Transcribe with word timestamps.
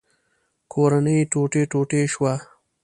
کورنۍ 0.73 1.19
ټوټې 1.31 1.63
ټوټې 1.71 2.01
شوه. 2.13 2.33